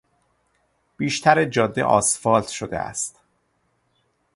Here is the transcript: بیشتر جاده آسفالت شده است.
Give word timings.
بیشتر 0.97 1.45
جاده 1.45 1.83
آسفالت 1.83 2.47
شده 2.47 2.79
است. 2.79 3.19